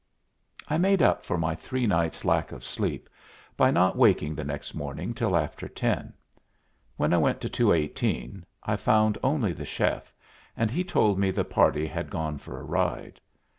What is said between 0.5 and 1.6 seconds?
I made up for my